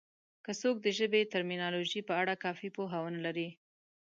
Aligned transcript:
که 0.45 0.51
څوک 0.61 0.75
د 0.81 0.87
ژبې 0.97 1.19
د 1.23 1.29
ټرمینالوژي 1.33 2.01
په 2.07 2.13
اړه 2.21 2.33
کافي 2.43 2.69
پوهه 2.75 2.97
ونه 3.01 3.19
لري 3.25 3.49